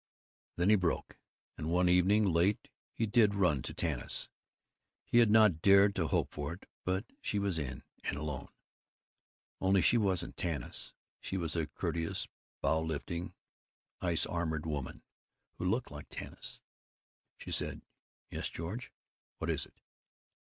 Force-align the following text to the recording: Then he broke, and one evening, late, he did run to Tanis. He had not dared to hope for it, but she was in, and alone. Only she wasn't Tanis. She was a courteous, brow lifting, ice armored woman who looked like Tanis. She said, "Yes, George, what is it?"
Then 0.55 0.71
he 0.71 0.75
broke, 0.75 1.19
and 1.59 1.69
one 1.69 1.87
evening, 1.87 2.25
late, 2.25 2.69
he 2.91 3.05
did 3.05 3.35
run 3.35 3.61
to 3.61 3.71
Tanis. 3.71 4.29
He 5.05 5.19
had 5.19 5.29
not 5.29 5.61
dared 5.61 5.93
to 5.93 6.07
hope 6.07 6.31
for 6.31 6.53
it, 6.53 6.67
but 6.83 7.05
she 7.21 7.37
was 7.37 7.59
in, 7.59 7.83
and 8.03 8.17
alone. 8.17 8.47
Only 9.59 9.79
she 9.83 9.99
wasn't 9.99 10.37
Tanis. 10.37 10.95
She 11.19 11.37
was 11.37 11.55
a 11.55 11.67
courteous, 11.67 12.27
brow 12.61 12.79
lifting, 12.79 13.35
ice 14.01 14.25
armored 14.25 14.65
woman 14.65 15.03
who 15.59 15.65
looked 15.69 15.91
like 15.91 16.07
Tanis. 16.09 16.61
She 17.37 17.51
said, 17.51 17.83
"Yes, 18.31 18.49
George, 18.49 18.91
what 19.37 19.51
is 19.51 19.67
it?" 19.67 19.81